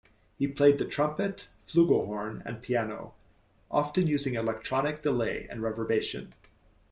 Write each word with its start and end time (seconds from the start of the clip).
He 0.39 0.47
played 0.47 0.79
the 0.79 0.85
trumpet, 0.85 1.47
flugelhorn, 1.67 2.41
and 2.43 2.63
piano, 2.63 3.13
often 3.69 4.07
using 4.07 4.33
electronic 4.33 5.03
delay 5.03 5.45
and 5.47 5.61
reverberation. 5.61 6.29